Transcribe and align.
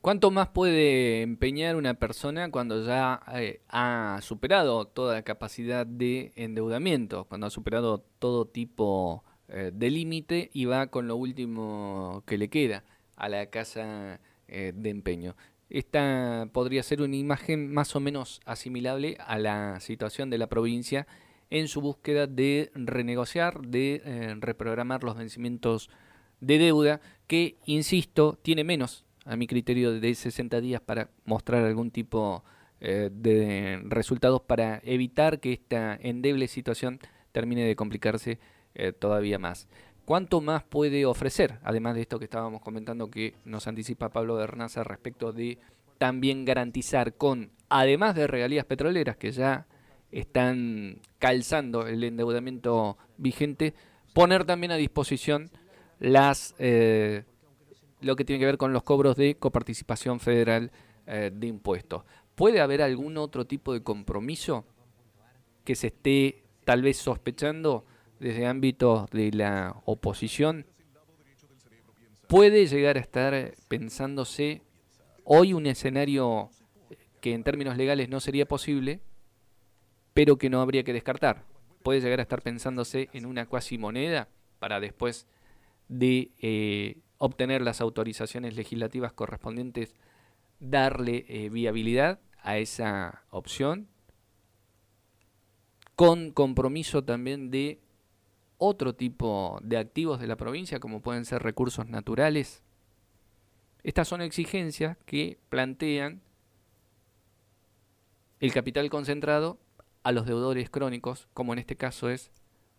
¿Cuánto 0.00 0.30
más 0.30 0.46
puede 0.48 1.22
empeñar 1.22 1.74
una 1.74 1.94
persona 1.94 2.52
cuando 2.52 2.86
ya 2.86 3.20
eh, 3.34 3.60
ha 3.68 4.20
superado 4.22 4.86
toda 4.86 5.14
la 5.14 5.22
capacidad 5.22 5.84
de 5.84 6.30
endeudamiento, 6.36 7.24
cuando 7.24 7.48
ha 7.48 7.50
superado 7.50 8.04
todo 8.20 8.46
tipo 8.46 9.24
eh, 9.48 9.72
de 9.74 9.90
límite 9.90 10.48
y 10.54 10.66
va 10.66 10.86
con 10.86 11.08
lo 11.08 11.16
último 11.16 12.22
que 12.24 12.38
le 12.38 12.48
queda 12.48 12.84
a 13.16 13.28
la 13.28 13.46
casa 13.46 14.20
eh, 14.46 14.72
de 14.76 14.90
empeño? 14.90 15.34
Esta 15.70 16.48
podría 16.52 16.82
ser 16.82 17.00
una 17.00 17.14
imagen 17.14 17.72
más 17.72 17.94
o 17.94 18.00
menos 18.00 18.40
asimilable 18.44 19.16
a 19.20 19.38
la 19.38 19.78
situación 19.78 20.28
de 20.28 20.38
la 20.38 20.48
provincia 20.48 21.06
en 21.48 21.68
su 21.68 21.80
búsqueda 21.80 22.26
de 22.26 22.72
renegociar, 22.74 23.60
de 23.60 24.02
eh, 24.04 24.34
reprogramar 24.38 25.04
los 25.04 25.16
vencimientos 25.16 25.88
de 26.40 26.58
deuda, 26.58 27.00
que, 27.28 27.56
insisto, 27.66 28.38
tiene 28.42 28.64
menos, 28.64 29.04
a 29.24 29.36
mi 29.36 29.46
criterio, 29.46 30.00
de 30.00 30.14
60 30.14 30.60
días 30.60 30.80
para 30.80 31.10
mostrar 31.24 31.64
algún 31.64 31.90
tipo 31.90 32.44
eh, 32.80 33.10
de 33.12 33.80
resultados 33.84 34.42
para 34.42 34.80
evitar 34.84 35.38
que 35.38 35.52
esta 35.52 35.96
endeble 36.00 36.48
situación 36.48 36.98
termine 37.30 37.64
de 37.64 37.76
complicarse 37.76 38.38
eh, 38.74 38.92
todavía 38.92 39.38
más. 39.38 39.68
¿Cuánto 40.10 40.40
más 40.40 40.64
puede 40.64 41.06
ofrecer? 41.06 41.60
Además 41.62 41.94
de 41.94 42.00
esto 42.00 42.18
que 42.18 42.24
estábamos 42.24 42.62
comentando 42.62 43.08
que 43.12 43.34
nos 43.44 43.68
anticipa 43.68 44.08
Pablo 44.08 44.34
Bernaza 44.34 44.82
respecto 44.82 45.32
de 45.32 45.58
también 45.98 46.44
garantizar 46.44 47.14
con, 47.14 47.52
además 47.68 48.16
de 48.16 48.26
regalías 48.26 48.64
petroleras 48.64 49.16
que 49.16 49.30
ya 49.30 49.68
están 50.10 50.98
calzando 51.20 51.86
el 51.86 52.02
endeudamiento 52.02 52.98
vigente, 53.18 53.72
poner 54.12 54.44
también 54.44 54.72
a 54.72 54.76
disposición 54.78 55.48
las 56.00 56.56
eh, 56.58 57.22
lo 58.00 58.16
que 58.16 58.24
tiene 58.24 58.40
que 58.40 58.46
ver 58.46 58.58
con 58.58 58.72
los 58.72 58.82
cobros 58.82 59.14
de 59.14 59.36
coparticipación 59.36 60.18
federal 60.18 60.72
eh, 61.06 61.30
de 61.32 61.46
impuestos. 61.46 62.02
¿Puede 62.34 62.60
haber 62.60 62.82
algún 62.82 63.16
otro 63.16 63.46
tipo 63.46 63.72
de 63.72 63.84
compromiso 63.84 64.64
que 65.62 65.76
se 65.76 65.86
esté 65.86 66.42
tal 66.64 66.82
vez 66.82 66.96
sospechando 66.96 67.84
desde 68.20 68.46
ámbitos 68.46 69.10
de 69.10 69.32
la 69.32 69.82
oposición, 69.86 70.66
puede 72.28 72.66
llegar 72.66 72.96
a 72.96 73.00
estar 73.00 73.54
pensándose 73.66 74.62
hoy 75.24 75.52
un 75.52 75.66
escenario 75.66 76.50
que 77.20 77.34
en 77.34 77.42
términos 77.42 77.76
legales 77.76 78.08
no 78.08 78.20
sería 78.20 78.46
posible, 78.46 79.00
pero 80.14 80.36
que 80.36 80.50
no 80.50 80.60
habría 80.60 80.84
que 80.84 80.92
descartar. 80.92 81.44
Puede 81.82 82.00
llegar 82.00 82.20
a 82.20 82.22
estar 82.22 82.42
pensándose 82.42 83.08
en 83.12 83.26
una 83.26 83.46
cuasi 83.46 83.78
moneda 83.78 84.28
para 84.58 84.80
después 84.80 85.26
de 85.88 86.30
eh, 86.38 86.98
obtener 87.18 87.62
las 87.62 87.80
autorizaciones 87.80 88.54
legislativas 88.54 89.12
correspondientes, 89.12 89.94
darle 90.60 91.24
eh, 91.28 91.48
viabilidad 91.48 92.20
a 92.42 92.58
esa 92.58 93.24
opción, 93.30 93.88
con 95.96 96.30
compromiso 96.32 97.02
también 97.02 97.50
de 97.50 97.80
otro 98.60 98.94
tipo 98.94 99.58
de 99.62 99.78
activos 99.78 100.20
de 100.20 100.26
la 100.26 100.36
provincia, 100.36 100.80
como 100.80 101.00
pueden 101.00 101.24
ser 101.24 101.42
recursos 101.42 101.88
naturales. 101.88 102.62
Estas 103.82 104.06
son 104.06 104.20
exigencias 104.20 104.98
que 105.06 105.38
plantean 105.48 106.20
el 108.38 108.52
capital 108.52 108.90
concentrado 108.90 109.58
a 110.02 110.12
los 110.12 110.26
deudores 110.26 110.68
crónicos, 110.68 111.26
como 111.32 111.54
en 111.54 111.58
este 111.58 111.76
caso 111.76 112.10
es 112.10 112.30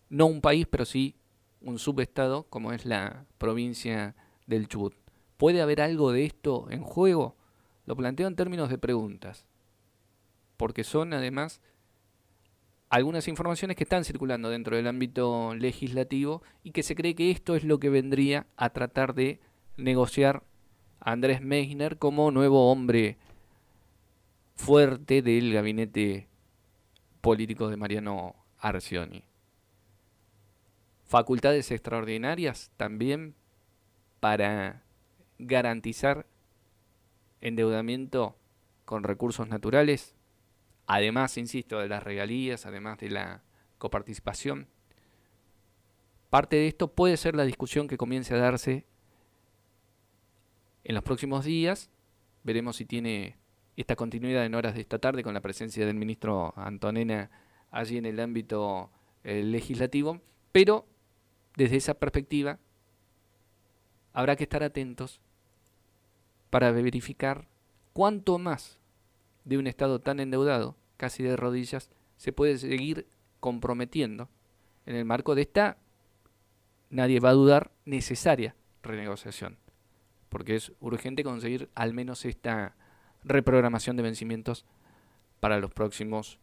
no 0.09 0.27
un 0.27 0.39
país, 0.39 0.67
pero 0.69 0.85
sí 0.85 1.15
un 1.61 1.79
subestado, 1.79 2.43
como 2.43 2.73
es 2.73 2.85
la 2.85 3.25
provincia 3.39 4.15
del 4.45 4.67
Chubut. 4.67 4.93
¿Puede 5.37 5.61
haber 5.63 5.81
algo 5.81 6.11
de 6.11 6.25
esto 6.25 6.67
en 6.69 6.83
juego? 6.83 7.35
Lo 7.87 7.95
planteo 7.95 8.27
en 8.27 8.35
términos 8.35 8.69
de 8.69 8.77
preguntas, 8.77 9.47
porque 10.57 10.83
son 10.83 11.13
además 11.13 11.59
algunas 12.91 13.29
informaciones 13.29 13.77
que 13.77 13.85
están 13.85 14.03
circulando 14.03 14.49
dentro 14.49 14.75
del 14.75 14.85
ámbito 14.85 15.55
legislativo 15.55 16.43
y 16.61 16.71
que 16.71 16.83
se 16.83 16.93
cree 16.93 17.15
que 17.15 17.31
esto 17.31 17.55
es 17.55 17.63
lo 17.63 17.79
que 17.79 17.89
vendría 17.89 18.47
a 18.57 18.69
tratar 18.71 19.15
de 19.15 19.39
negociar 19.77 20.43
Andrés 20.99 21.41
Meissner 21.41 21.97
como 21.97 22.31
nuevo 22.31 22.69
hombre 22.69 23.17
fuerte 24.55 25.21
del 25.21 25.53
gabinete 25.53 26.27
político 27.21 27.69
de 27.69 27.77
Mariano 27.77 28.35
Arcioni. 28.59 29.23
Facultades 31.05 31.71
extraordinarias 31.71 32.71
también 32.75 33.35
para 34.19 34.83
garantizar 35.39 36.27
endeudamiento 37.39 38.35
con 38.83 39.03
recursos 39.03 39.47
naturales 39.47 40.13
además, 40.91 41.37
insisto, 41.37 41.79
de 41.79 41.87
las 41.87 42.03
regalías, 42.03 42.65
además 42.65 42.99
de 42.99 43.09
la 43.09 43.43
coparticipación. 43.77 44.67
Parte 46.29 46.57
de 46.57 46.67
esto 46.67 46.93
puede 46.93 47.15
ser 47.15 47.33
la 47.33 47.45
discusión 47.45 47.87
que 47.87 47.95
comience 47.95 48.33
a 48.33 48.37
darse 48.37 48.85
en 50.83 50.95
los 50.95 51.03
próximos 51.03 51.45
días. 51.45 51.89
Veremos 52.43 52.75
si 52.75 52.85
tiene 52.85 53.37
esta 53.77 53.95
continuidad 53.95 54.45
en 54.45 54.53
horas 54.53 54.75
de 54.75 54.81
esta 54.81 54.99
tarde 54.99 55.23
con 55.23 55.33
la 55.33 55.39
presencia 55.39 55.85
del 55.85 55.95
ministro 55.95 56.53
Antonena 56.57 57.31
allí 57.71 57.97
en 57.97 58.05
el 58.05 58.19
ámbito 58.19 58.91
eh, 59.23 59.43
legislativo. 59.43 60.19
Pero 60.51 60.85
desde 61.55 61.77
esa 61.77 61.93
perspectiva 61.93 62.59
habrá 64.11 64.35
que 64.35 64.43
estar 64.43 64.61
atentos 64.61 65.21
para 66.49 66.71
verificar 66.71 67.47
cuánto 67.93 68.37
más 68.37 68.77
de 69.45 69.57
un 69.57 69.67
Estado 69.67 70.01
tan 70.01 70.19
endeudado 70.19 70.80
casi 71.01 71.23
de 71.23 71.35
rodillas, 71.35 71.89
se 72.15 72.31
puede 72.31 72.59
seguir 72.59 73.07
comprometiendo 73.39 74.29
en 74.85 74.95
el 74.95 75.03
marco 75.03 75.33
de 75.33 75.41
esta, 75.41 75.77
nadie 76.91 77.19
va 77.19 77.29
a 77.29 77.33
dudar, 77.33 77.71
necesaria 77.85 78.55
renegociación. 78.83 79.57
Porque 80.29 80.55
es 80.55 80.73
urgente 80.79 81.23
conseguir 81.23 81.71
al 81.73 81.95
menos 81.95 82.23
esta 82.23 82.75
reprogramación 83.23 83.97
de 83.97 84.03
vencimientos 84.03 84.63
para 85.39 85.57
los 85.57 85.71
próximos 85.71 86.37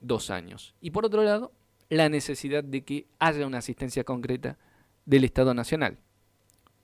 dos 0.00 0.30
años. 0.30 0.74
Y 0.80 0.90
por 0.90 1.06
otro 1.06 1.22
lado, 1.22 1.52
la 1.88 2.08
necesidad 2.08 2.64
de 2.64 2.82
que 2.84 3.06
haya 3.20 3.46
una 3.46 3.58
asistencia 3.58 4.02
concreta 4.02 4.58
del 5.06 5.22
Estado 5.22 5.54
Nacional. 5.54 5.98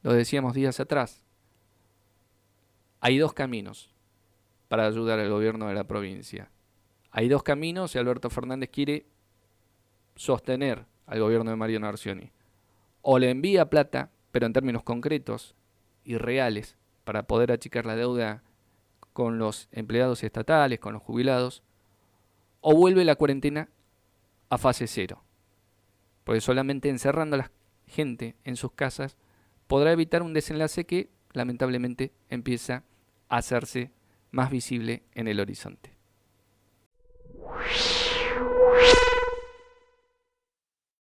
Lo 0.02 0.12
decíamos 0.12 0.54
días 0.54 0.78
atrás. 0.78 1.24
Hay 3.00 3.18
dos 3.18 3.32
caminos 3.32 3.90
para 4.68 4.86
ayudar 4.86 5.18
al 5.18 5.30
gobierno 5.30 5.66
de 5.66 5.74
la 5.74 5.88
provincia. 5.88 6.52
Hay 7.16 7.30
dos 7.30 7.42
caminos 7.42 7.94
y 7.94 7.98
Alberto 7.98 8.28
Fernández 8.28 8.68
quiere 8.68 9.06
sostener 10.16 10.84
al 11.06 11.20
gobierno 11.20 11.50
de 11.50 11.56
Mariano 11.56 11.88
Arcioni. 11.88 12.30
O 13.00 13.18
le 13.18 13.30
envía 13.30 13.70
plata, 13.70 14.10
pero 14.32 14.44
en 14.44 14.52
términos 14.52 14.82
concretos 14.82 15.54
y 16.04 16.18
reales, 16.18 16.76
para 17.04 17.22
poder 17.22 17.52
achicar 17.52 17.86
la 17.86 17.96
deuda 17.96 18.42
con 19.14 19.38
los 19.38 19.70
empleados 19.72 20.22
estatales, 20.24 20.78
con 20.78 20.92
los 20.92 21.02
jubilados, 21.02 21.62
o 22.60 22.76
vuelve 22.76 23.02
la 23.02 23.16
cuarentena 23.16 23.70
a 24.50 24.58
fase 24.58 24.86
cero. 24.86 25.22
Porque 26.22 26.42
solamente 26.42 26.90
encerrando 26.90 27.36
a 27.36 27.38
la 27.38 27.50
gente 27.86 28.36
en 28.44 28.56
sus 28.56 28.72
casas 28.72 29.16
podrá 29.68 29.90
evitar 29.90 30.22
un 30.22 30.34
desenlace 30.34 30.84
que 30.84 31.08
lamentablemente 31.32 32.12
empieza 32.28 32.84
a 33.30 33.38
hacerse 33.38 33.90
más 34.32 34.50
visible 34.50 35.02
en 35.14 35.28
el 35.28 35.40
horizonte. 35.40 35.95